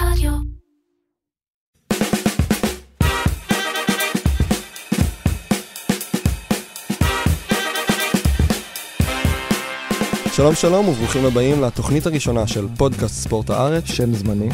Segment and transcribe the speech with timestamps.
[0.00, 0.32] רדיו.
[10.32, 14.48] שלום שלום וברוכים הבאים לתוכנית הראשונה של פודקאסט ספורט הארץ, שם זמני,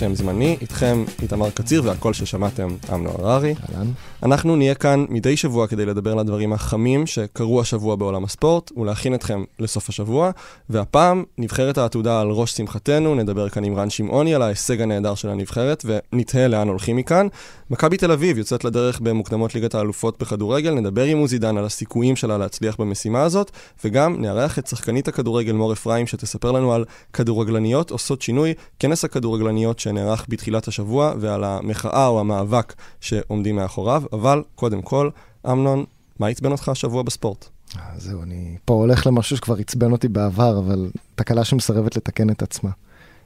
[0.00, 3.54] שם זמני, איתכם איתמר קציר והקול ששמעתם אמנון הררי.
[3.74, 3.86] אהלן.
[4.22, 9.14] אנחנו נהיה כאן מדי שבוע כדי לדבר על הדברים החמים שקרו השבוע בעולם הספורט ולהכין
[9.14, 10.30] אתכם לסוף השבוע,
[10.70, 15.28] והפעם נבחרת העתודה על ראש שמחתנו, נדבר כאן עם רן שמעוני על ההישג הנהדר של
[15.28, 17.26] הנבחרת ונתהה לאן הולכים מכאן.
[17.70, 22.16] מכבי תל אביב יוצאת לדרך במוקדמות ליגת האלופות בכדורגל, נדבר עם עוזי דן על הסיכויים
[22.16, 23.50] שלה להצליח במשימה הזאת,
[23.84, 29.78] וגם נארח את שחקנית הכדורגל מור אפרים שתספר לנו על כדורגלניות עושות שינוי, כנס הכדורגלניות
[29.90, 35.10] שנערך בתחילת השבוע ועל המחאה או המאבק שעומדים מאחוריו, אבל קודם כל,
[35.46, 35.84] אמנון,
[36.18, 37.48] מה עצבן אותך השבוע בספורט?
[37.76, 42.42] אה, זהו, אני פה הולך למשהו שכבר עצבן אותי בעבר, אבל תקלה שמסרבת לתקן את
[42.42, 42.70] עצמה.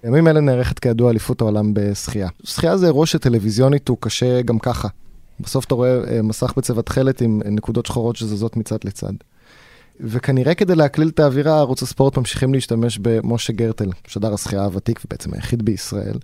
[0.02, 2.28] בימים אלה נערכת כידוע אליפות העולם בשחייה.
[2.44, 4.88] שחייה זה אירוע שטלוויזיונית הוא קשה גם ככה.
[5.40, 9.12] בסוף אתה רואה אה, מסך בצבע תכלת עם אה, נקודות שחורות שזזות מצד לצד.
[10.00, 15.34] וכנראה כדי להקליל את האווירה, ערוץ הספורט ממשיכים להשתמש במשה גרטל, שדר השחייה הוותיק ובעצם
[15.34, 16.18] היחיד בישראל,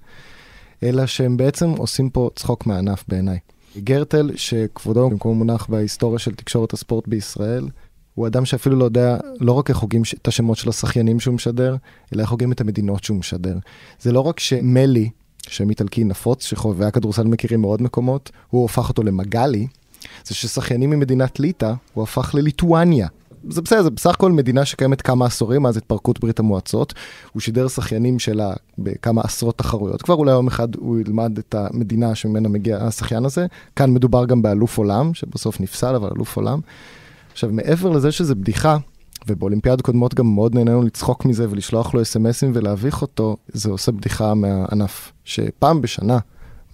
[0.83, 3.39] אלא שהם בעצם עושים פה צחוק מהענף בעיניי.
[3.79, 7.69] גרטל, שכבודו במקום מונח בהיסטוריה של תקשורת הספורט בישראל,
[8.15, 11.77] הוא אדם שאפילו לא יודע לא רק איך הוגים את השמות של השחיינים שהוא משדר,
[12.15, 13.59] אלא איך הוגים את המדינות שהוא משדר.
[14.01, 15.11] זה לא רק שמלי,
[15.49, 19.67] שם איטלקי נפוץ, שחובבי הכדורסל מכירים מאוד מקומות, הוא הפך אותו למגלי,
[20.25, 23.09] זה ששחיינים ממדינת ליטא, הוא הפך לליטואניה.
[23.49, 26.95] זה בסדר, זה בסך הכל מדינה שקיימת כמה עשורים מאז התפרקות ברית המועצות.
[27.33, 30.03] הוא שידר שחיינים שלה בכמה עשרות תחרויות.
[30.03, 33.47] כבר אולי יום אחד הוא ילמד את המדינה שממנה מגיע השחיין הזה.
[33.77, 36.61] כאן מדובר גם באלוף עולם, שבסוף נפסל, אבל אלוף עולם.
[37.33, 38.77] עכשיו, מעבר לזה שזה בדיחה,
[39.29, 44.35] ובאולימפיאדות קודמות גם מאוד נהנינו לצחוק מזה ולשלוח לו אסמסים ולהביך אותו, זה עושה בדיחה
[44.35, 46.19] מהענף, שפעם בשנה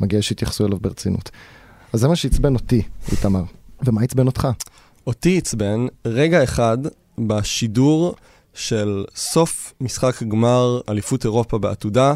[0.00, 1.30] מגיע שיתייחסו אליו ברצינות.
[1.92, 3.42] אז זה מה שעצבן אותי, איתמר.
[3.84, 4.48] ומה עצבן אותך?
[5.06, 6.78] אותי עצבן רגע אחד
[7.18, 8.14] בשידור
[8.54, 12.14] של סוף משחק גמר אליפות אירופה בעתודה.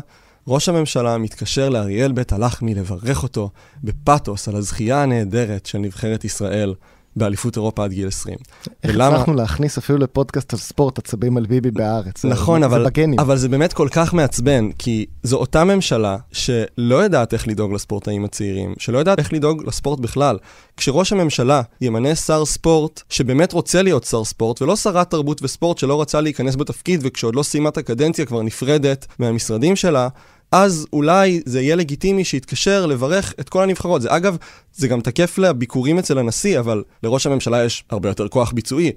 [0.49, 3.51] ראש הממשלה מתקשר לאריאל בית הלחמי לברך אותו
[3.85, 6.75] בפתוס על הזכייה הנהדרת של נבחרת ישראל
[7.17, 8.37] באליפות אירופה עד גיל 20.
[8.85, 12.23] איך ולמה- הצלחנו להכניס אפילו לפודקאסט על ספורט עצבים על ביבי בהארץ?
[12.23, 13.21] זה- נכון, זה אבל, בגנים.
[13.21, 18.25] אבל זה באמת כל כך מעצבן, כי זו אותה ממשלה שלא יודעת איך לדאוג לספורטאים
[18.25, 20.39] הצעירים, שלא יודעת איך לדאוג לספורט בכלל.
[20.77, 26.01] כשראש הממשלה ימנה שר ספורט שבאמת רוצה להיות שר ספורט, ולא שרת תרבות וספורט שלא
[26.01, 30.09] רצה להיכנס בתפקיד, וכשעוד לא סיימה את הקדנציה כבר נפרדת מהמשרדים שלה,
[30.53, 34.03] אז אולי זה יהיה לגיטימי שיתקשר לברך את כל הנבחרות.
[34.03, 34.37] זה אגב,
[34.75, 38.93] זה גם תקף לביקורים אצל הנשיא, אבל לראש הממשלה יש הרבה יותר כוח ביצועי.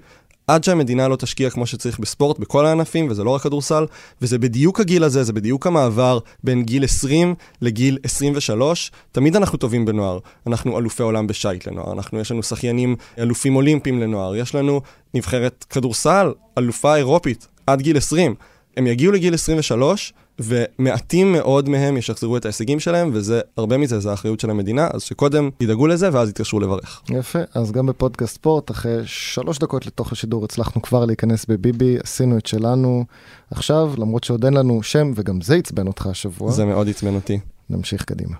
[0.46, 3.86] עד שהמדינה לא תשקיע כמו שצריך בספורט, בכל הענפים, וזה לא רק כדורסל,
[4.22, 8.90] וזה בדיוק הגיל הזה, זה בדיוק המעבר בין גיל 20 לגיל 23.
[9.12, 10.18] תמיד אנחנו טובים בנוער.
[10.46, 14.80] אנחנו אלופי עולם בשייט לנוער, אנחנו, יש לנו שחיינים אלופים אולימפיים לנוער, יש לנו
[15.14, 18.34] נבחרת כדורסל, אלופה אירופית, עד גיל 20.
[18.76, 24.10] הם יגיעו לגיל 23, ומעטים מאוד מהם ישחזרו את ההישגים שלהם, וזה, הרבה מזה זה
[24.10, 27.02] האחריות של המדינה, אז שקודם ידאגו לזה ואז יתקשרו לברך.
[27.10, 32.38] יפה, אז גם בפודקאסט ספורט, אחרי שלוש דקות לתוך השידור הצלחנו כבר להיכנס בביבי, עשינו
[32.38, 33.04] את שלנו.
[33.50, 37.38] עכשיו, למרות שעוד אין לנו שם, וגם זה עצבן אותך השבוע, זה מאוד עצבן אותי.
[37.70, 38.36] נמשיך קדימה.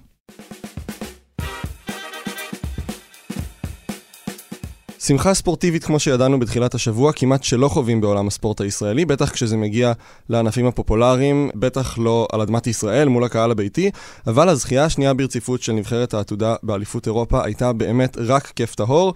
[5.06, 9.92] שמחה ספורטיבית כמו שידענו בתחילת השבוע, כמעט שלא חווים בעולם הספורט הישראלי, בטח כשזה מגיע
[10.28, 13.90] לענפים הפופולריים, בטח לא על אדמת ישראל מול הקהל הביתי,
[14.26, 19.14] אבל הזכייה השנייה ברציפות של נבחרת העתודה באליפות אירופה הייתה באמת רק כיף טהור.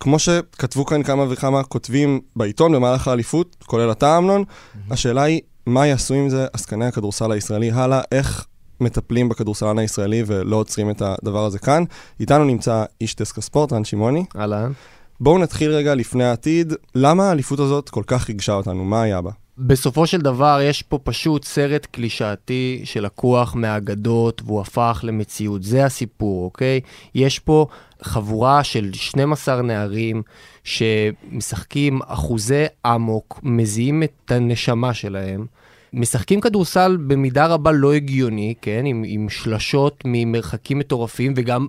[0.00, 4.44] כמו שכתבו כאן כמה וכמה כותבים בעיתון במהלך האליפות, כולל אתה אמנון,
[4.90, 8.46] השאלה היא, מה יעשו עם זה עסקני הכדורסל הישראלי הלאה, איך
[8.80, 11.84] מטפלים בכדורסלן הישראלי ולא עוצרים את הדבר הזה כאן.
[12.20, 14.24] איתנו נמצא איש דסק הספורט, רן שמעוני.
[14.36, 14.72] אהלן.
[15.20, 16.72] בואו נתחיל רגע לפני העתיד.
[16.94, 18.84] למה האליפות הזאת כל כך ריגשה אותנו?
[18.84, 19.30] מה היה בה?
[19.58, 25.62] בסופו של דבר יש פה פשוט סרט קלישאתי שלקוח מהאגדות והוא הפך למציאות.
[25.62, 26.80] זה הסיפור, אוקיי?
[27.14, 27.66] יש פה
[28.02, 30.22] חבורה של 12 נערים
[30.64, 35.46] שמשחקים אחוזי אמוק, מזיעים את הנשמה שלהם.
[35.92, 38.82] משחקים כדורסל במידה רבה לא הגיוני, כן?
[38.86, 41.66] עם, עם שלשות ממרחקים מטורפים וגם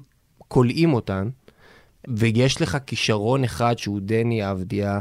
[0.47, 1.29] כולאים אותן.
[2.07, 4.99] ויש לך כישרון אחד שהוא דני אבדיה,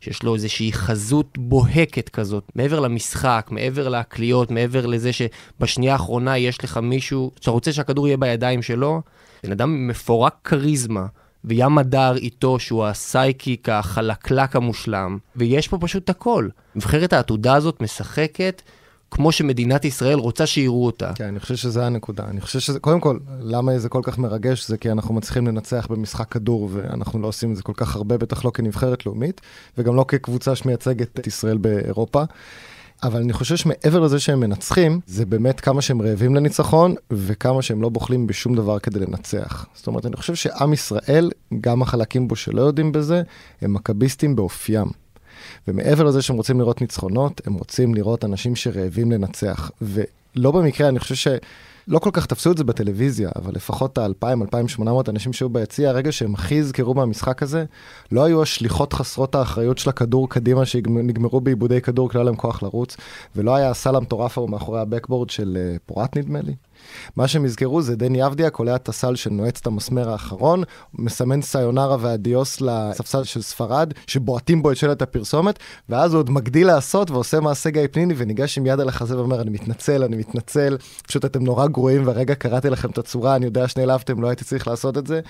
[0.00, 6.64] שיש לו איזושהי חזות בוהקת כזאת, מעבר למשחק, מעבר להקליות, מעבר לזה שבשנייה האחרונה יש
[6.64, 9.02] לך מישהו, שאתה רוצה שהכדור יהיה בידיים שלו,
[9.44, 11.06] בן אדם מפורק כריזמה,
[11.44, 16.48] וים הדר איתו, שהוא הסייקיק החלקלק המושלם, ויש פה פשוט הכל.
[16.74, 18.62] נבחרת העתודה הזאת משחקת
[19.14, 21.12] כמו שמדינת ישראל רוצה שיראו אותה.
[21.14, 22.24] כן, אני חושב שזה הנקודה.
[22.24, 24.68] אני חושב שזה, קודם כל, למה זה כל כך מרגש?
[24.68, 28.18] זה כי אנחנו מצליחים לנצח במשחק כדור, ואנחנו לא עושים את זה כל כך הרבה,
[28.18, 29.40] בטח לא כנבחרת לאומית,
[29.78, 32.22] וגם לא כקבוצה שמייצגת את ישראל באירופה.
[33.02, 37.82] אבל אני חושב שמעבר לזה שהם מנצחים, זה באמת כמה שהם רעבים לניצחון, וכמה שהם
[37.82, 39.66] לא בוחלים בשום דבר כדי לנצח.
[39.74, 41.30] זאת אומרת, אני חושב שעם ישראל,
[41.60, 43.22] גם החלקים בו שלא יודעים בזה,
[43.62, 45.01] הם מכביסטים באופיים.
[45.68, 49.70] ומעבר לזה שהם רוצים לראות ניצחונות, הם רוצים לראות אנשים שרעבים לנצח.
[49.82, 51.28] ולא במקרה, אני חושב ש...
[51.88, 56.34] לא כל כך תפסו את זה בטלוויזיה, אבל לפחות ה-2,000-2,800 אנשים שהיו ביציע, הרגע שהם
[56.34, 57.64] הכי יזכרו מהמשחק הזה,
[58.12, 62.36] לא היו השליחות חסרות האחריות של הכדור קדימה שנגמרו בעיבודי כדור, כי לא היה להם
[62.36, 62.96] כוח לרוץ,
[63.36, 66.54] ולא היה הסל המטורף ההוא מאחורי הבקבורד של uh, פורט נדמה לי.
[67.16, 70.62] מה שהם יזכרו זה דני אבדיה קולע את הסל שנועץ את המסמר האחרון,
[70.94, 75.58] מסמן סיונרה ואדיוס לספסל של ספרד, שבועטים בו את שלט הפרסומת,
[75.88, 79.40] ואז הוא עוד מגדיל לעשות ועושה מעשה גיא פניני וניגש עם יד על החזה ואומר,
[79.40, 80.76] אני מתנצל, אני מתנצל,
[81.06, 84.68] פשוט אתם נורא גרועים והרגע קראתי לכם את הצורה, אני יודע שנעלבתם, לא הייתי צריך
[84.68, 85.20] לעשות את זה.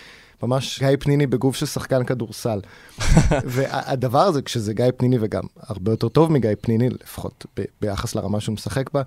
[0.43, 2.61] ממש גיא פניני בגוף של שחקן כדורסל.
[3.55, 8.41] והדבר הזה, כשזה גיא פניני וגם הרבה יותר טוב מגיא פניני, לפחות ב- ביחס לרמה
[8.41, 9.03] שהוא משחק בה,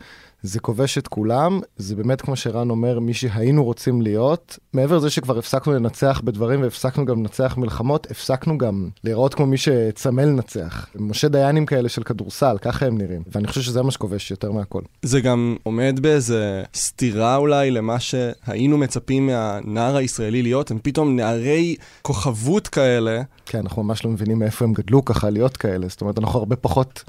[0.46, 4.60] זה כובש את כולם, זה באמת, כמו שרן אומר, מי שהיינו רוצים להיות.
[4.74, 9.58] מעבר לזה שכבר הפסקנו לנצח בדברים והפסקנו גם לנצח מלחמות, הפסקנו גם להיראות כמו מי
[9.58, 10.88] שצמא לנצח.
[10.96, 13.22] משה דיינים כאלה של כדורסל, ככה הם נראים.
[13.31, 14.81] ואני חושב שזה מה שכובש יותר מהכל.
[15.02, 21.75] זה גם עומד באיזה סתירה אולי למה שהיינו מצפים מהנער הישראלי להיות, הם פתאום נערי
[22.01, 23.22] כוכבות כאלה.
[23.45, 25.88] כן, אנחנו ממש לא מבינים מאיפה הם גדלו ככה להיות כאלה.
[25.88, 27.04] זאת אומרת, אנחנו הרבה פחות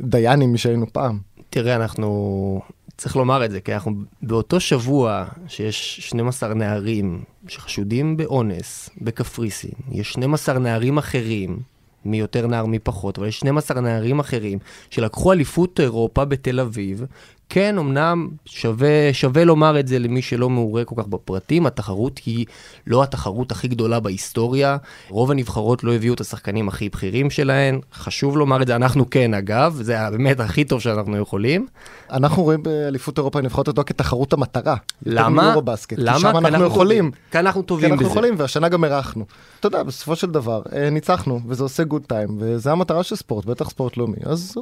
[0.00, 1.18] דיינים משהיינו פעם.
[1.50, 2.60] תראה, אנחנו
[2.96, 3.92] צריך לומר את זה, כי אנחנו
[4.22, 11.58] באותו שבוע שיש 12 נערים שחשודים באונס בקפריסין, יש 12 נערים אחרים,
[12.04, 14.58] מי יותר נער מי פחות, אבל יש 12 נערים אחרים
[14.90, 17.04] שלקחו אליפות אירופה בתל אביב,
[17.48, 22.46] כן, אמנם שווה, שווה לומר את זה למי שלא מעורה כל כך בפרטים, התחרות היא
[22.86, 24.76] לא התחרות הכי גדולה בהיסטוריה.
[25.08, 27.80] רוב הנבחרות לא הביאו את השחקנים הכי בכירים שלהן.
[27.94, 31.66] חשוב לומר את זה, אנחנו כן אגב, זה באמת הכי טוב שאנחנו יכולים.
[32.10, 34.76] אנחנו רואים באליפות אירופה הנבחרות אותו כתחרות המטרה.
[35.06, 35.54] למה?
[35.56, 35.76] למה?
[35.88, 37.10] כי שם אנחנו יכולים.
[37.30, 37.98] כאן אנחנו טובים בזה.
[37.98, 39.24] כי אנחנו יכולים, והשנה גם אירחנו.
[39.60, 43.44] אתה יודע, בסופו של דבר, אה, ניצחנו, וזה עושה גוד טיים, וזה המטרה של ספורט,
[43.44, 44.16] בטח ספורט לאומי.
[44.24, 44.54] אז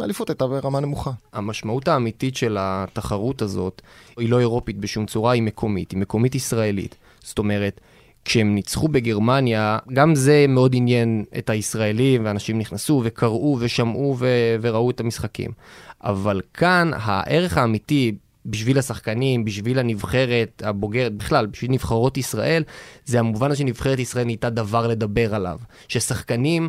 [0.00, 1.10] האליפות הייתה ברמה נמוכה.
[1.32, 3.82] המשמעות האמיתית של התחרות הזאת
[4.16, 6.96] היא לא אירופית בשום צורה, היא מקומית, היא מקומית ישראלית.
[7.20, 7.80] זאת אומרת,
[8.24, 14.90] כשהם ניצחו בגרמניה, גם זה מאוד עניין את הישראלים, ואנשים נכנסו וקראו ושמעו ו- וראו
[14.90, 15.50] את המשחקים.
[16.04, 18.14] אבל כאן הערך האמיתי
[18.46, 22.62] בשביל השחקנים, בשביל הנבחרת הבוגרת, בכלל, בשביל נבחרות ישראל,
[23.04, 25.58] זה המובן הזה שנבחרת ישראל נהייתה דבר לדבר עליו.
[25.88, 26.68] ששחקנים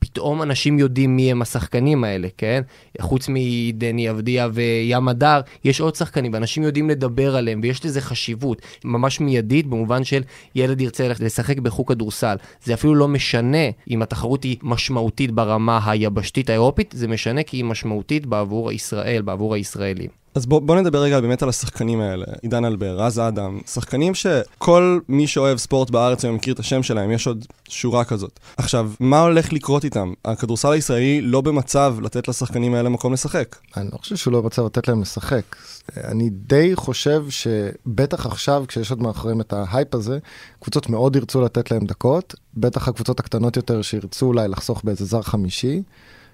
[0.00, 2.62] פתאום אנשים יודעים מי הם השחקנים האלה, כן?
[3.00, 8.62] חוץ מדני אבדיה וים הדר, יש עוד שחקנים, ואנשים יודעים לדבר עליהם, ויש לזה חשיבות
[8.84, 10.22] ממש מיידית, במובן של
[10.54, 12.36] ילד ירצה לשחק בחוג כדורסל.
[12.64, 17.64] זה אפילו לא משנה אם התחרות היא משמעותית ברמה היבשתית האירופית, זה משנה כי היא
[17.64, 20.19] משמעותית בעבור ישראל, בעבור הישראלים.
[20.34, 22.24] אז בוא, בוא נדבר רגע באמת על השחקנים האלה.
[22.42, 27.10] עידן אלבר, רז אדם, שחקנים שכל מי שאוהב ספורט בארץ היום מכיר את השם שלהם,
[27.10, 28.40] יש עוד שורה כזאת.
[28.56, 30.12] עכשיו, מה הולך לקרות איתם?
[30.24, 33.56] הכדורסל הישראלי לא במצב לתת לשחקנים האלה מקום לשחק.
[33.76, 35.56] אני לא חושב שהוא לא במצב לתת להם לשחק.
[35.96, 40.18] אני די חושב שבטח עכשיו, כשיש עוד מאחוריהם את ההייפ הזה,
[40.60, 45.22] קבוצות מאוד ירצו לתת להם דקות, בטח הקבוצות הקטנות יותר שירצו אולי לחסוך באיזה זר
[45.22, 45.82] חמישי,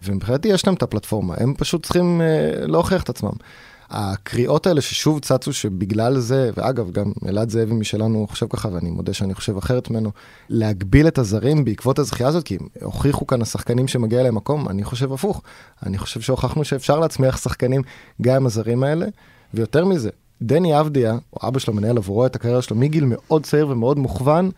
[0.03, 3.33] ומבחינתי יש להם את הפלטפורמה, הם פשוט צריכים אה, להוכיח את עצמם.
[3.91, 9.13] הקריאות האלה ששוב צצו שבגלל זה, ואגב, גם אלעד זאבי משלנו חושב ככה, ואני מודה
[9.13, 10.11] שאני חושב אחרת ממנו,
[10.49, 15.13] להגביל את הזרים בעקבות הזכייה הזאת, כי הוכיחו כאן השחקנים שמגיע להם מקום, אני חושב
[15.13, 15.43] הפוך.
[15.87, 17.83] אני חושב שהוכחנו שאפשר להצמיח שחקנים
[18.23, 19.07] גם עם הזרים האלה,
[19.55, 20.11] ויותר מזה,
[20.43, 24.51] דני אבדיה, או אבא שלו מנהל עבורו את הקריירה שלו מגיל מאוד צעיר ומאוד מוכוון,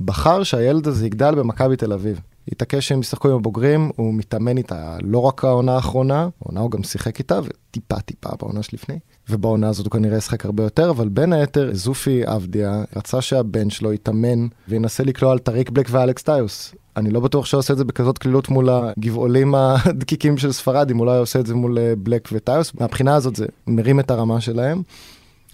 [0.00, 2.20] בחר שהילד הזה יגדל במכבי תל אביב.
[2.48, 6.82] התעקש שהם ישחקו עם הבוגרים, הוא מתאמן איתם לא רק העונה האחרונה, העונה הוא גם
[6.82, 8.98] שיחק איתם, וטיפה טיפה בעונה שלפני.
[9.30, 13.92] ובעונה הזאת הוא כנראה ישחק הרבה יותר, אבל בין היתר, זופר אבדיה רצה שהבן שלו
[13.92, 16.74] יתאמן וינסה לקלוע על טאריק בלק ואלכס טיוס.
[16.96, 21.00] אני לא בטוח שהוא עושה את זה בכזאת קלילות מול הגבעולים הדקיקים של ספרד, אם
[21.00, 22.72] אולי הוא עושה את זה מול אה, בלק וטיוס.
[22.80, 24.82] מהבחינה הזאת זה מרים את הרמה שלהם.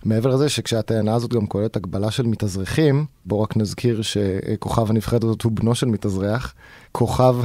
[0.05, 5.43] מעבר לזה שכשהטענה הזאת גם כוללת הגבלה של מתאזרחים, בואו רק נזכיר שכוכב הנבחרת הזאת
[5.43, 6.55] הוא בנו של מתאזרח.
[6.93, 7.37] כוכב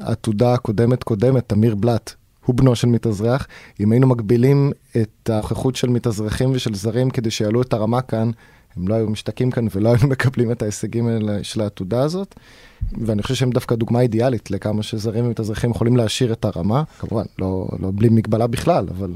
[0.00, 2.12] העתודה הקודמת קודמת, תמיר בלאט,
[2.44, 3.46] הוא בנו של מתאזרח.
[3.80, 8.30] אם היינו מגבילים את הנוכחות של מתאזרחים ושל זרים כדי שיעלו את הרמה כאן,
[8.76, 11.08] הם לא היו משתקים כאן ולא היינו מקבלים את ההישגים
[11.42, 12.34] של העתודה הזאת.
[13.06, 16.82] ואני חושב שהם דווקא דוגמה אידיאלית לכמה שזרים ומתאזרחים יכולים להשאיר את הרמה.
[16.98, 19.12] כמובן, לא, לא בלי מגבלה בכלל, אבל...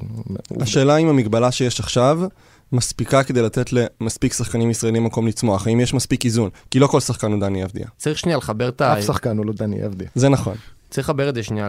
[0.60, 2.20] השאלה אם המגבלה שיש עכשיו
[2.72, 5.66] מספיקה כדי לתת למספיק שחקנים ישראלים מקום לצמוח.
[5.66, 6.50] האם יש מספיק איזון?
[6.70, 7.86] כי לא כל שחקן הוא דני אבדיה.
[7.96, 8.98] צריך שנייה לחבר את ה...
[8.98, 10.08] אף שחקן הוא לא דני אבדיה.
[10.14, 10.54] זה נכון.
[10.92, 11.68] צריך לחבר את זה שנייה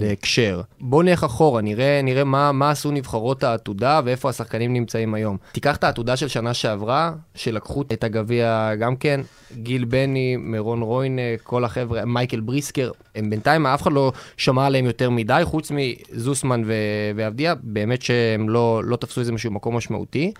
[0.00, 0.60] להקשר.
[0.80, 5.36] בואו נלך אחורה, נראה, נראה מה, מה עשו נבחרות העתודה ואיפה השחקנים נמצאים היום.
[5.52, 9.20] תיקח את העתודה של שנה שעברה, שלקחו את הגביע גם כן,
[9.56, 14.84] גיל בני, מירון רוינה, כל החבר'ה, מייקל בריסקר, הם בינתיים, אף אחד לא שמע עליהם
[14.84, 16.62] יותר מדי, חוץ מזוסמן
[17.16, 20.32] ועבדיה, באמת שהם לא, לא תפסו איזה מקום משמעותי.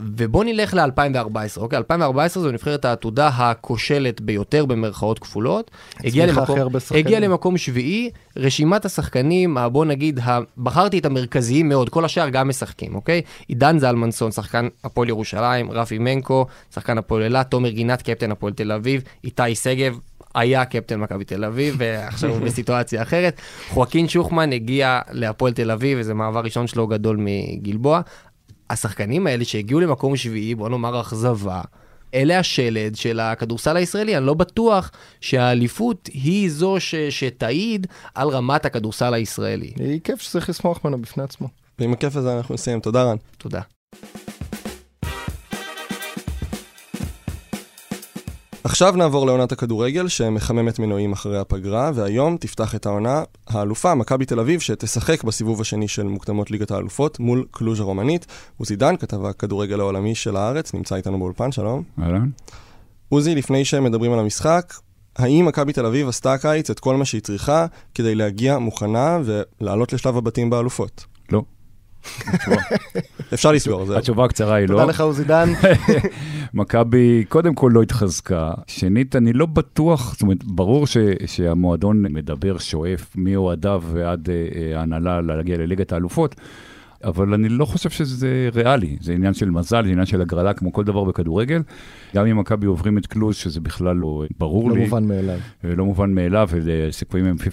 [0.00, 1.76] ובוא נלך ל-2014, אוקיי?
[1.76, 5.70] 2014 זו נבחרת העתודה הכושלת ביותר במרכאות כפולות.
[6.04, 6.58] הגיע למקום,
[6.94, 10.20] הגיע למקום שביעי, רשימת השחקנים, בוא נגיד,
[10.58, 13.22] בחרתי את המרכזיים מאוד, כל השאר גם משחקים, אוקיי?
[13.48, 18.72] עידן זלמנסון, שחקן הפועל ירושלים, רפי מנקו, שחקן הפועל אילת, תומר גינת, קפטן הפועל תל
[18.72, 19.98] אביב, איתי שגב,
[20.34, 23.40] היה קפטן מכבי תל אביב, ועכשיו הוא בסיטואציה אחרת.
[23.72, 28.00] חואקין שוחמן הגיע להפועל תל אביב, וזה מעבר ראשון שלו גדול מגלבוע.
[28.74, 31.60] השחקנים האלה שהגיעו למקום שביעי, בוא נאמר אכזבה,
[32.14, 34.16] אלה השלד של הכדורסל הישראלי.
[34.16, 34.90] אני לא בטוח
[35.20, 39.72] שהאליפות היא זו ש- שתעיד על רמת הכדורסל הישראלי.
[39.78, 41.48] היא כיף שצריך לשמוח ממנו בפני עצמו.
[41.78, 42.80] ועם הכיף הזה אנחנו נסיים.
[42.80, 43.16] תודה רן.
[43.38, 43.60] תודה.
[48.64, 54.40] עכשיו נעבור לעונת הכדורגל שמחממת מנועים אחרי הפגרה, והיום תפתח את העונה האלופה, מכבי תל
[54.40, 58.26] אביב, שתשחק בסיבוב השני של מוקדמות ליגת האלופות מול קלוז' הרומנית.
[58.56, 61.82] עוזי דן, כתב הכדורגל העולמי של הארץ, נמצא איתנו באולפן, שלום.
[62.02, 62.30] אהלן.
[63.08, 64.74] עוזי, לפני שמדברים על המשחק,
[65.16, 69.92] האם מכבי תל אביב עשתה הקיץ את כל מה שהיא צריכה כדי להגיע מוכנה ולעלות
[69.92, 71.04] לשלב הבתים באלופות?
[73.34, 73.98] אפשר לסגור, זה...
[73.98, 74.74] התשובה הקצרה היא לא.
[74.74, 75.52] תודה לך עוזי דן.
[76.54, 78.52] מכבי קודם כל לא התחזקה.
[78.66, 80.96] שנית, אני לא בטוח, זאת אומרת, ברור ש,
[81.26, 86.34] שהמועדון מדבר, שואף מאוהדיו ועד אה, ההנהלה להגיע לליגת האלופות.
[87.04, 90.72] אבל אני לא חושב שזה ריאלי, זה עניין של מזל, זה עניין של הגרלה כמו
[90.72, 91.62] כל דבר בכדורגל.
[92.16, 94.80] גם אם מכבי עוברים את קלוז, שזה בכלל לא ברור לא לי.
[94.80, 95.38] לא מובן מאליו.
[95.64, 97.44] לא מובן מאליו, וסיכויים הם 50-50.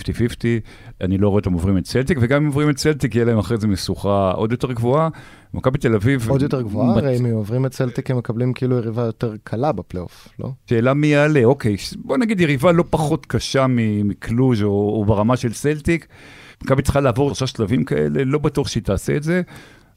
[1.01, 3.57] אני לא רואה אותם עוברים את צלטיק, וגם אם עוברים את צלטיק, יהיה להם אחרי
[3.57, 5.09] זה משוכה עוד יותר גבוהה.
[5.53, 6.29] מכבי תל אביב...
[6.29, 6.97] עוד יותר גבוהה?
[6.97, 10.51] הרי אם עוברים את צלטיק, הם מקבלים כאילו יריבה יותר קלה בפלייאוף, לא?
[10.65, 13.65] שאלה מי יעלה, אוקיי, בוא נגיד יריבה לא פחות קשה
[14.03, 16.07] מקלוז' או, או ברמה של צלטיק.
[16.63, 19.41] מכבי צריכה לעבור שלושה שלבים כאלה, לא בטוח שהיא תעשה את זה,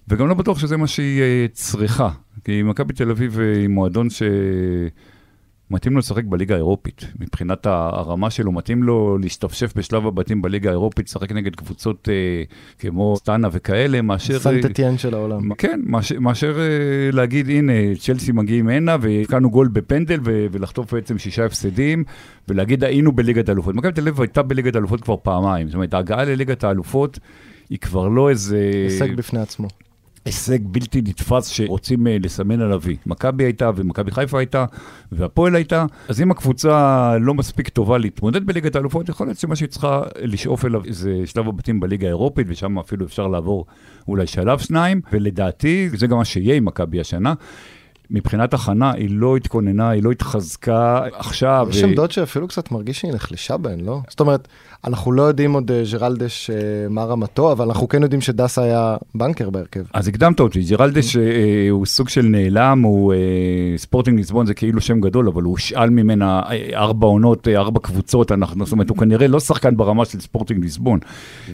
[0.09, 2.11] וגם לא בטוח שזה מה שהיא אה, צריכה.
[2.45, 4.23] כי מכבי תל אביב אה, היא מועדון ש...
[5.71, 7.05] מתאים לו לשחק בליגה האירופית.
[7.21, 12.43] מבחינת הרמה שלו, מתאים לו להשתפשף בשלב הבתים בליגה האירופית, לשחק נגד קבוצות אה,
[12.79, 14.39] כמו סטאנה וכאלה, מאשר...
[14.39, 15.55] סנטטיאן אה, של העולם.
[15.55, 21.19] כן, מאשר, מאשר אה, להגיד, הנה, צ'לסי מגיעים הנה, והבקענו גול בפנדל, ו- ולחטוף בעצם
[21.19, 22.05] שישה הפסדים,
[22.49, 23.75] ולהגיד, היינו בליגת האלופות.
[23.75, 25.69] מכבי תל אביב הייתה בליגת האלופות כבר פעמיים.
[25.69, 27.19] זאת אומרת, ההגעה לליגת האלופות
[27.71, 28.71] היא כבר לא איזה...
[28.89, 29.69] הישג בפני עצמו.
[30.25, 32.97] הישג בלתי נתפס שרוצים אה, לסמן עליו וי.
[33.07, 34.65] מכבי הייתה ומכבי חיפה הייתה
[35.13, 39.69] והפועל הייתה, אז אם הקבוצה לא מספיק טובה להתמודד בליגת האלופות, יכול להיות שמה שהיא
[39.69, 43.67] צריכה לשאוף אליו זה שלב הבתים בליגה האירופית, ושם אפילו אפשר לעבור
[44.09, 47.35] אולי שלב שניים, ולדעתי, זה גם מה שיהיה עם מכבי השנה.
[48.11, 51.67] מבחינת הכנה, היא לא התכוננה, היא לא התחזקה עכשיו.
[51.71, 54.01] יש עמדות שאפילו קצת מרגיש שהיא נחלשה בהן, לא?
[54.09, 54.49] זאת אומרת,
[54.87, 56.57] אנחנו לא יודעים עוד אה, ג'רלדש אה,
[56.91, 59.83] מה רמתו, אבל אנחנו כן יודעים שדסה היה בנקר בהרכב.
[59.93, 61.23] אז הקדמת אותי, ג'רלדש אה,
[61.71, 63.15] הוא סוג של נעלם, הוא
[63.77, 66.43] ספורטינג ליסבון זה כאילו שם גדול, אבל הוא הושאל ממנה
[66.75, 70.99] ארבע עונות, ארבע קבוצות, אנחנו, זאת אומרת, הוא כנראה לא שחקן ברמה של ספורטינג ליסבון.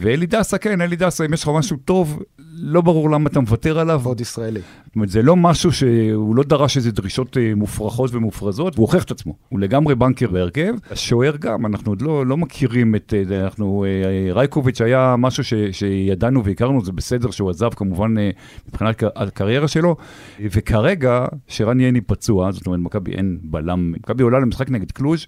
[0.01, 2.19] ואלי דסה, כן, אלי דסה, אם יש לך משהו טוב,
[2.53, 4.01] לא ברור למה אתה מוותר עליו.
[4.03, 4.59] ועוד ישראלי.
[4.85, 9.11] זאת אומרת, זה לא משהו שהוא לא דרש איזה דרישות מופרכות ומופרזות, והוא הוכיח את
[9.11, 9.33] עצמו.
[9.49, 10.73] הוא לגמרי בנקר בהרכב.
[10.91, 16.45] השוער גם, אנחנו עוד לא, לא מכירים את, אנחנו, אה, רייקוביץ' היה משהו ש, שידענו
[16.45, 18.29] והכרנו, זה בסדר שהוא עזב כמובן אה,
[18.69, 19.95] מבחינת הקריירה שלו,
[20.39, 25.25] וכרגע, שרן יני פצוע, זאת אומרת, מכבי אין בלם, מכבי עולה למשחק נגד קלוז',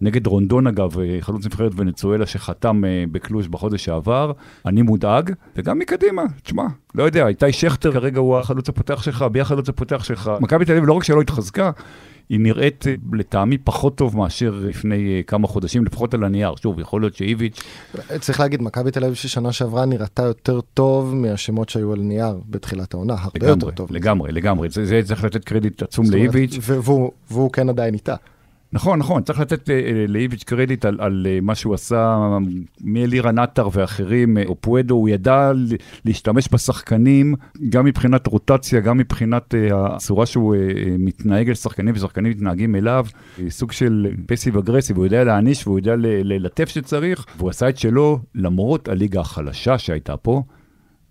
[0.00, 4.32] נגד רונדון אגב, אה, חלוץ נבחרת ונצואלה שחתם בקלוז' בחודש שעבר,
[4.66, 9.40] אני מודאג, וגם מקדימה, תשמע, לא יודע, איתי שכטר כרגע הוא החלוץ הפותח שלך, מי
[9.40, 11.70] החלוץ הפותח שלך, מכבי תל אביב לא רק שלא התחזקה,
[12.30, 16.54] היא נראית אה, לטעמי פחות טוב מאשר לפני אה, כמה חודשים, לפחות על הנייר.
[16.56, 17.62] שוב, יכול להיות שאיביץ'...
[18.20, 22.94] צריך להגיד, מכבי תל אביב ששנה שעברה נראתה יותר טוב מהשמות שהיו על נייר בתחילת
[22.94, 23.92] העונה, הרבה לגמרי, יותר טוב.
[23.92, 24.70] לגמרי, לגמרי.
[24.70, 26.58] זה, זה צריך לתת קרדיט עצום לאיביץ'.
[26.60, 28.14] והוא, והוא כן עדיין איתה.
[28.72, 32.18] נכון, נכון, צריך לתת אה, אה, לאיביץ' קרדיט על, על אה, מה שהוא עשה
[32.80, 35.52] מאלירה נטר ואחרים, או פואדו, הוא ידע
[36.04, 37.34] להשתמש בשחקנים,
[37.68, 40.56] גם מבחינת רוטציה, גם מבחינת הצורה שהוא
[40.98, 43.06] מתנהג אל שחקנים ושחקנים מתנהגים אליו,
[43.48, 48.18] סוג של פסיב אגרסיב, הוא יודע להעניש והוא יודע ללטף שצריך, והוא עשה את שלו
[48.34, 50.42] למרות הליגה החלשה שהייתה פה.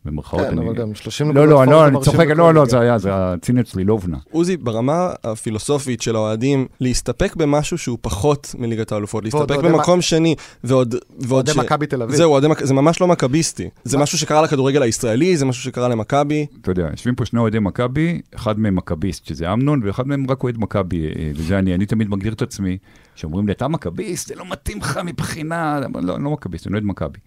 [0.06, 2.54] במרכאות, כן, אבל גם 30 לא, לא, נקודות לא, פור זה אני מרשים צוחק, לא,
[2.54, 2.66] לא.
[2.66, 4.18] זה היה, זה הציניות שלי, לא הובנה.
[4.32, 10.96] עוזי, ברמה הפילוסופית של האוהדים, להסתפק במשהו שהוא פחות מליגת האלופות, להסתפק במקום שני, ועוד...
[11.20, 12.16] ועוד אוהדי מכבי תל אביב.
[12.16, 13.70] זהו, זה ממש לא מכביסטי.
[13.84, 16.46] זה משהו שקרה לכדורגל הישראלי, זה משהו שקרה למכבי.
[16.62, 20.44] אתה יודע, יושבים פה שני אוהדי מכבי, אחד מהם מכביסט, שזה אמנון, ואחד מהם רק
[20.44, 22.78] אוהד מכבי, אה, וזה אני, אני תמיד מגדיר את עצמי,
[23.16, 26.84] שאומרים לי, אתה מכביסט, זה לא מתאים לך מבחינה, לא, אני לא מכביסט, אני אוהד
[26.84, 27.20] מכבי.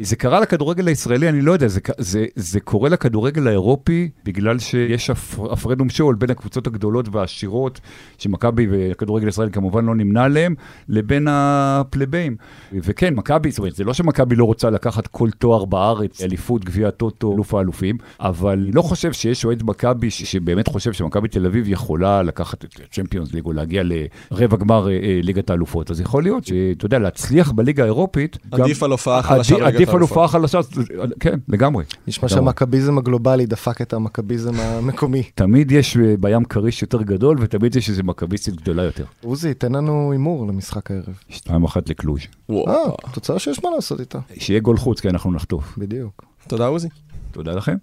[0.00, 5.10] זה קרה לכדורגל הישראלי, אני לא יודע, זה, זה, זה קורה לכדורגל האירופי, בגלל שיש
[5.10, 7.80] הפ, הפרד ומשול בין הקבוצות הגדולות והעשירות,
[8.18, 10.54] שמכבי וכדורגל ישראל כמובן לא נמנה עליהם,
[10.88, 12.36] לבין הפלבאים.
[12.72, 16.88] וכן, מכבי, זאת אומרת, זה לא שמכבי לא רוצה לקחת כל תואר בארץ, אליפות, גביע
[16.88, 21.68] הטוטו, אלוף האלופים, אבל אני לא חושב שיש אוהד מכבי שבאמת חושב שמכבי תל אביב
[21.68, 23.82] יכולה לקחת את צ'מפיונס ליג או להגיע
[24.30, 25.90] לרבע גמר אה, אה, ליגת האלופות.
[25.90, 29.88] אז יכול להיות שאתה יודע, להצליח בליגה האירופית, גם- עדיף על הופעה חלשה עדיף- עדיף
[29.88, 30.00] על.
[30.00, 30.58] הופעה חלשה,
[31.20, 31.84] כן, לגמרי.
[32.06, 32.28] נשמע.
[32.28, 35.22] שהמכביזם הגלובלי דפק את המכביזם המקומי.
[35.34, 39.04] תמיד יש אה, בים כריש יותר גדול, ותמיד יש איזו מכביסטית גדולה יותר.
[39.24, 41.18] עוזי, תן לנו הימור למשחק הערב.
[41.28, 42.20] שתיים אחת לקלוז'.
[42.48, 42.90] וואו.
[42.90, 44.18] אה, תוצאה שיש מה לעשות איתה.
[44.38, 45.78] שיהיה גול חוץ, כי אנחנו נחטוף.
[45.78, 46.24] בדיוק.
[46.48, 46.88] תודה, עוזי.
[47.32, 47.76] תודה לכם.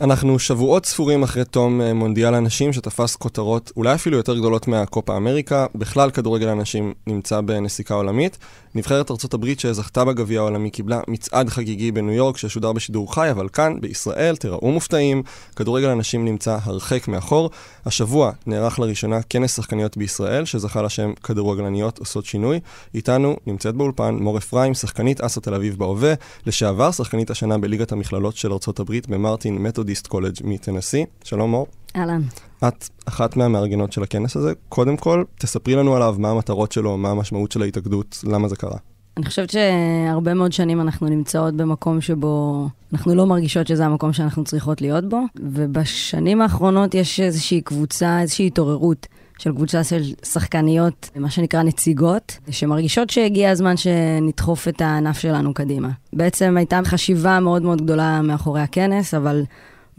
[0.00, 5.16] אנחנו שבועות ספורים אחרי תום אה, מונדיאל הנשים שתפס כותרות אולי אפילו יותר גדולות מהקופה
[5.16, 5.66] אמריקה.
[5.74, 8.38] בכלל כדורגל הנשים נמצא בנסיקה עולמית.
[8.74, 13.48] נבחרת ארצות הברית שזכתה בגביע העולמי קיבלה מצעד חגיגי בניו יורק ששודר בשידור חי, אבל
[13.48, 15.22] כאן, בישראל, תיראו מופתעים,
[15.56, 17.50] כדורגל הנשים נמצא הרחק מאחור.
[17.86, 22.60] השבוע נערך לראשונה כנס שחקניות בישראל, שזכה לשם כדורגלניות עושות שינוי.
[22.94, 26.14] איתנו נמצאת באולפן מור אפרים, שחקנית אסו תל אביב בהווה,
[26.46, 31.04] לשעבר שחקנית השנה בליגת המכללות של ארצות הברית במרטין מתודיסט קולג' מטנסי.
[31.24, 31.66] שלום מור.
[31.96, 32.22] אהלן.
[32.68, 34.52] את אחת מהמארגנות של הכנס הזה.
[34.68, 38.76] קודם כל, תספרי לנו עליו, מה המטרות שלו, מה המשמעות של ההתאגדות, למה זה קרה.
[39.16, 44.44] אני חושבת שהרבה מאוד שנים אנחנו נמצאות במקום שבו אנחנו לא מרגישות שזה המקום שאנחנו
[44.44, 49.06] צריכות להיות בו, ובשנים האחרונות יש איזושהי קבוצה, איזושהי התעוררות
[49.38, 55.88] של קבוצה של שחקניות, מה שנקרא נציגות, שמרגישות שהגיע הזמן שנדחוף את הענף שלנו קדימה.
[56.12, 59.42] בעצם הייתה חשיבה מאוד מאוד גדולה מאחורי הכנס, אבל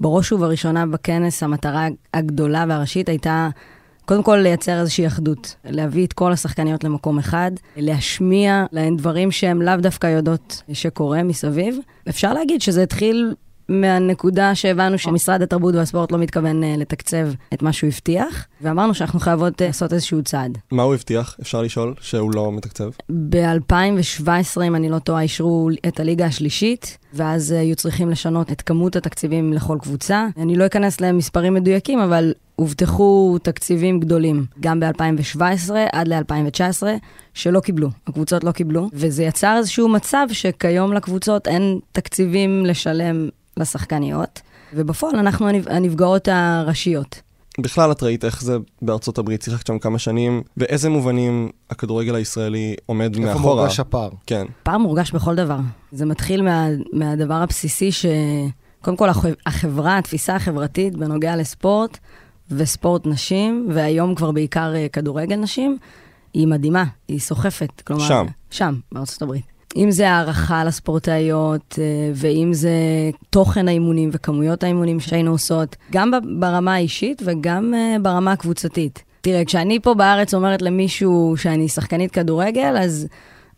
[0.01, 3.49] בראש ובראשונה בכנס המטרה הגדולה והראשית הייתה
[4.05, 9.61] קודם כל לייצר איזושהי אחדות, להביא את כל השחקניות למקום אחד, להשמיע להן דברים שהן
[9.61, 11.77] לאו דווקא יודעות שקורה מסביב.
[12.09, 13.33] אפשר להגיד שזה התחיל
[13.71, 19.19] מהנקודה שהבנו שמשרד התרבות והספורט לא מתכוון אה, לתקצב את מה שהוא הבטיח, ואמרנו שאנחנו
[19.19, 20.57] חייבות אה, לעשות איזשהו צעד.
[20.71, 21.37] מה הוא הבטיח?
[21.41, 22.89] אפשר לשאול שהוא לא מתקצב?
[23.29, 28.61] ב-2017, אם אני לא טועה, אישרו את הליגה השלישית, ואז אה, היו צריכים לשנות את
[28.61, 30.27] כמות התקציבים לכל קבוצה.
[30.37, 36.83] אני לא אכנס למספרים מדויקים, אבל הובטחו תקציבים גדולים, גם ב-2017 עד ל-2019,
[37.33, 37.89] שלא קיבלו.
[38.07, 43.29] הקבוצות לא קיבלו, וזה יצר איזשהו מצב שכיום לקבוצות אין תקציבים לשלם
[43.61, 44.41] לשחקניות,
[44.73, 47.21] ובפועל אנחנו הנפ- הנפגעות הראשיות.
[47.59, 52.75] בכלל, את ראית איך זה בארצות הברית, שיחקת שם כמה שנים, באיזה מובנים הכדורגל הישראלי
[52.85, 53.55] עומד איפה מאחורה?
[53.55, 54.09] מורגש הפער?
[54.25, 54.45] כן.
[54.63, 55.57] פער מורגש בכל דבר.
[55.91, 58.05] זה מתחיל מה, מהדבר הבסיסי ש...
[58.81, 61.97] קודם כל, הח- החברה, התפיסה החברתית בנוגע לספורט
[62.51, 65.77] וספורט נשים, והיום כבר בעיקר אה, כדורגל נשים,
[66.33, 67.81] היא מדהימה, היא סוחפת.
[67.81, 68.25] כלומר, שם.
[68.49, 69.45] שם, בארצות הברית.
[69.75, 72.71] אם זה הערכה לספורטאיות, אה, ואם זה
[73.29, 79.03] תוכן האימונים וכמויות האימונים שהיינו עושות, גם ברמה האישית וגם אה, ברמה הקבוצתית.
[79.21, 83.07] תראה, כשאני פה בארץ אומרת למישהו שאני שחקנית כדורגל, אז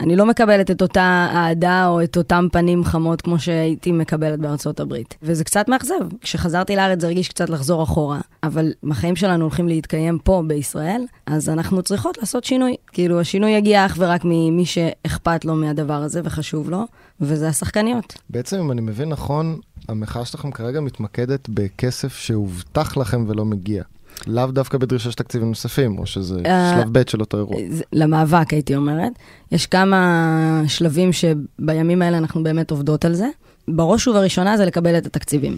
[0.04, 4.80] אני לא מקבלת את אותה אהדה או את אותם פנים חמות כמו שהייתי מקבלת בארצות
[4.80, 5.16] הברית.
[5.22, 5.96] וזה קצת מאכזב.
[6.22, 11.50] כשחזרתי לארץ זה הרגיש קצת לחזור אחורה, אבל החיים שלנו הולכים להתקיים פה בישראל, אז
[11.50, 12.76] אנחנו צריכות לעשות שינוי.
[12.92, 16.84] כאילו, השינוי יגיע אך ורק ממי שאכפת לו מהדבר הזה וחשוב לו,
[17.22, 18.14] וזה השחקניות.
[18.30, 23.84] בעצם, אם אני מבין נכון, המחאה שלכם כרגע מתמקדת בכסף שהובטח לכם ולא מגיע.
[24.28, 27.58] לאו דווקא בדרישה של תקציבים נוספים, או שזה אה, שלב ב' של אותו אירוע.
[27.94, 29.12] למאבק, הייתי אומרת.
[29.52, 33.28] יש כמה שלבים שבימים האלה אנחנו באמת עובדות על זה.
[33.68, 35.58] בראש ובראשונה זה לקבל את התקציבים.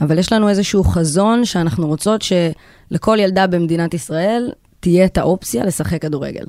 [0.00, 6.02] אבל יש לנו איזשהו חזון שאנחנו רוצות שלכל ילדה במדינת ישראל תהיה את האופציה לשחק
[6.02, 6.44] כדורגל.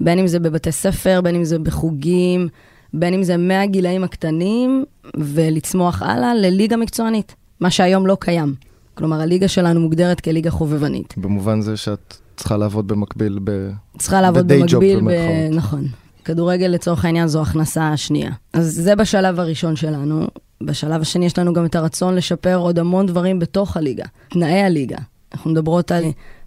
[0.00, 2.48] בין אם זה בבתי ספר, בין אם זה בחוגים,
[2.94, 4.84] בין אם זה מהגילאים הקטנים,
[5.16, 8.54] ולצמוח הלאה לליגה מקצוענית, מה שהיום לא קיים.
[8.94, 11.14] כלומר, הליגה שלנו מוגדרת כליגה חובבנית.
[11.16, 13.70] במובן זה שאת צריכה לעבוד במקביל ב...
[13.98, 15.10] צריכה לעבוד במקביל, ב...
[15.50, 15.86] נכון.
[16.24, 18.30] כדורגל לצורך העניין זו הכנסה השנייה.
[18.52, 20.26] אז זה בשלב הראשון שלנו.
[20.62, 24.04] בשלב השני יש לנו גם את הרצון לשפר עוד המון דברים בתוך הליגה.
[24.30, 24.98] תנאי הליגה.
[25.34, 26.04] אנחנו מדברות על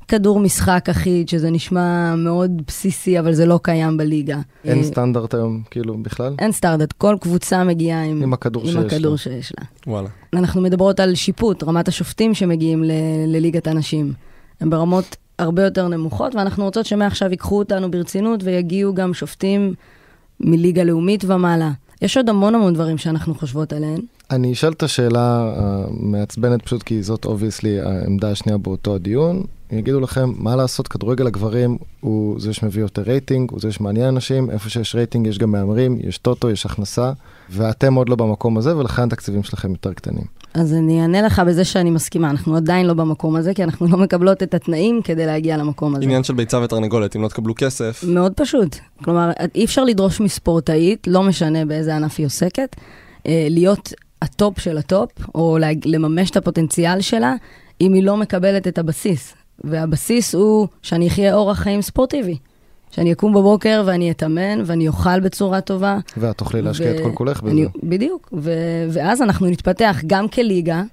[0.08, 4.38] כדור משחק אחיד, שזה נשמע מאוד בסיסי, אבל זה לא קיים בליגה.
[4.66, 6.34] אין אה, סטנדרט היום, כאילו, בכלל?
[6.40, 9.18] אין סטנדרט, כל קבוצה מגיעה עם, עם הכדור עם שיש הכדור לה.
[9.18, 9.66] שיש לה.
[9.88, 10.10] וואלה.
[10.34, 12.92] אנחנו מדברות על שיפוט, רמת השופטים שמגיעים ל-
[13.28, 14.14] לליגת הנשים.
[14.62, 19.74] הם ברמות הרבה יותר נמוכות, ואנחנו רוצות שמעכשיו ייקחו אותנו ברצינות ויגיעו גם שופטים
[20.40, 21.72] מליגה לאומית ומעלה.
[22.02, 24.00] יש עוד המון המון דברים שאנחנו חושבות עליהם.
[24.32, 29.44] אני אשאל את השאלה המעצבנת פשוט כי זאת obviously העמדה השנייה באותו הדיון.
[29.72, 34.50] יגידו לכם, מה לעשות, כדורגל הגברים הוא זה שמביא יותר רייטינג, הוא זה שמעניין אנשים,
[34.52, 37.12] איפה שיש רייטינג יש גם מהמרים, יש טוטו, יש הכנסה,
[37.50, 40.26] ואתם עוד לא במקום הזה, ולכן התקציבים שלכם יותר קטנים.
[40.54, 43.98] אז אני אענה לך בזה שאני מסכימה, אנחנו עדיין לא במקום הזה, כי אנחנו לא
[43.98, 46.04] מקבלות את התנאים כדי להגיע למקום הזה.
[46.04, 48.76] עניין של ביצה ותרנגולת, אם לא תקבלו כסף, מאוד פשוט.
[49.04, 52.76] כלומר, אי אפשר לדרוש מספורטאית, לא משנה באיזה ענף היא עוסקת,
[53.28, 57.36] אה, להיות ה top של ה top, או לממש את הפוטנציאל שלה,
[57.82, 59.34] אם היא לא מקבלת את הבסיס.
[59.64, 62.38] והבסיס הוא שאני אחיה אורח חיים ספורטיבי.
[62.92, 65.98] שאני אקום בבוקר ואני אתאמן ואני אוכל בצורה טובה.
[66.18, 67.52] ואת תוכלי להשקיע את ו- כל כולך בזה.
[67.52, 68.30] אני, בדיוק.
[68.34, 70.84] ו- ואז אנחנו נתפתח גם כליגה,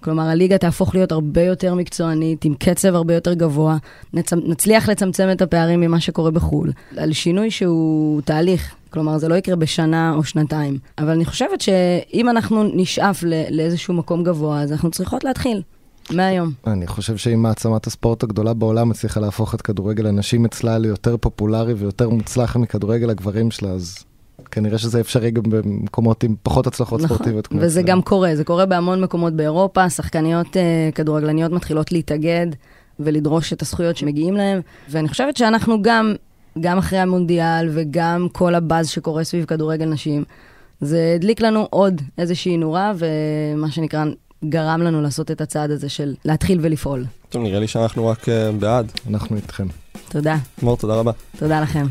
[0.00, 3.76] כלומר, הליגה תהפוך להיות הרבה יותר מקצוענית, עם קצב הרבה יותר גבוה,
[4.14, 4.32] נצ...
[4.32, 8.74] נצליח לצמצם את הפערים ממה שקורה בחו"ל, על שינוי שהוא תהליך.
[8.90, 10.78] כלומר, זה לא יקרה בשנה או שנתיים.
[10.98, 15.62] אבל אני חושבת שאם אנחנו נשאף ל- לאיזשהו מקום גבוה, אז אנחנו צריכות להתחיל,
[16.10, 16.52] מהיום.
[16.66, 21.72] אני חושב שאם מעצמת הספורט הגדולה בעולם הצליחה להפוך את כדורגל הנשים אצלה ליותר פופולרי
[21.72, 23.98] ויותר מוצלח מכדורגל הגברים שלה, אז
[24.50, 27.46] כנראה שזה אפשרי גם במקומות עם פחות הצלחות ספורטיביות.
[27.46, 27.66] כמו נכון.
[27.66, 27.96] וזה אצלנו.
[27.96, 32.46] גם קורה, זה קורה בהמון מקומות באירופה, שחקניות uh, כדורגלניות מתחילות להתאגד
[33.00, 36.14] ולדרוש את הזכויות שמגיעים להם, ואני חושבת שאנחנו גם,
[36.60, 40.24] גם אחרי המונדיאל וגם כל הבאז שקורה סביב כדורגל נשים,
[40.80, 44.04] זה הדליק לנו עוד איזושהי נורה, ומה שנקרא,
[44.44, 47.04] גרם לנו לעשות את הצעד הזה של להתחיל ולפעול.
[47.28, 48.92] טוב, נראה לי שאנחנו רק אה, בעד.
[49.10, 49.66] אנחנו איתכם.
[50.08, 51.12] תודה, מור, תודה רבה.
[51.38, 51.86] תודה לכם.